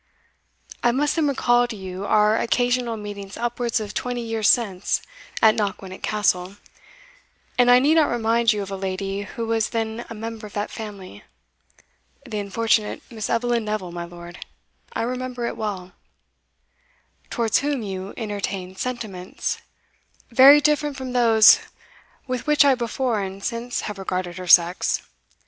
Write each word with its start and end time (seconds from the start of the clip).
"I 0.81 0.91
must 0.91 1.15
then 1.15 1.27
recall 1.27 1.67
to 1.67 1.75
you 1.75 2.07
our 2.07 2.35
occasional 2.35 2.97
meetings 2.97 3.37
upwards 3.37 3.79
of 3.79 3.93
twenty 3.93 4.21
years 4.21 4.49
since 4.49 4.99
at 5.43 5.53
Knockwinnock 5.53 6.01
Castle, 6.01 6.55
and 7.55 7.69
I 7.69 7.77
need 7.77 7.93
not 7.97 8.09
remind 8.09 8.51
you 8.51 8.63
of 8.63 8.71
a 8.71 8.75
lady 8.75 9.21
who 9.21 9.45
was 9.45 9.69
then 9.69 10.07
a 10.09 10.15
member 10.15 10.47
of 10.47 10.53
that 10.53 10.71
family." 10.71 11.23
"The 12.25 12.39
unfortunate 12.39 13.03
Miss 13.11 13.29
Eveline 13.29 13.63
Neville, 13.65 13.91
my 13.91 14.05
lord; 14.05 14.43
I 14.91 15.03
remember 15.03 15.45
it 15.45 15.55
well." 15.55 15.91
"Towards 17.29 17.59
whom 17.59 17.83
you 17.83 18.15
entertained 18.17 18.79
sentiments" 18.79 19.59
"Very 20.31 20.59
different 20.59 20.97
from 20.97 21.13
those 21.13 21.59
with 22.25 22.47
which 22.47 22.65
I 22.65 22.73
before 22.73 23.19
and 23.21 23.43
since 23.43 23.81
have 23.81 23.99
regarded 23.99 24.37
her 24.39 24.47
sex. 24.47 25.03